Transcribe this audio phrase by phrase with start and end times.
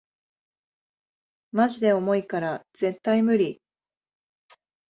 [1.51, 3.61] マジで重いから絶対ムリ